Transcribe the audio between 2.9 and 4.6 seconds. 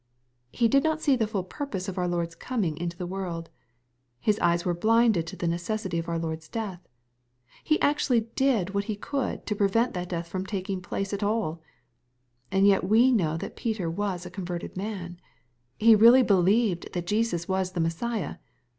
the world. His